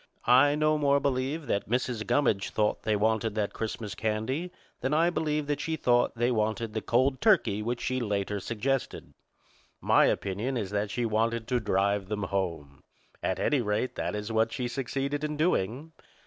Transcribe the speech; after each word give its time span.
I 0.25 0.55
no 0.55 0.79
more 0.79 0.99
believe 0.99 1.45
that 1.45 1.69
Mrs. 1.69 2.07
Gummidge 2.07 2.49
thought 2.49 2.81
they 2.81 2.95
wanted 2.95 3.35
that 3.35 3.53
Christmas 3.53 3.93
candy 3.93 4.49
than 4.79 4.95
I 4.95 5.11
believe 5.11 5.45
that 5.45 5.61
she 5.61 5.75
thought 5.75 6.15
they 6.15 6.31
wanted 6.31 6.73
the 6.73 6.81
cold 6.81 7.21
turkey 7.21 7.61
which 7.61 7.79
she 7.79 7.99
later 7.99 8.39
suggested. 8.39 9.13
My 9.79 10.05
opinion 10.05 10.57
is 10.57 10.71
that 10.71 10.89
she 10.89 11.05
wanted 11.05 11.47
to 11.49 11.59
drive 11.59 12.07
them 12.07 12.23
home. 12.23 12.81
At 13.21 13.37
any 13.37 13.61
rate, 13.61 13.93
that 13.93 14.15
is 14.15 14.31
what 14.31 14.51
she 14.51 14.67
succeeded 14.67 15.23
in 15.23 15.37
doing. 15.37 15.91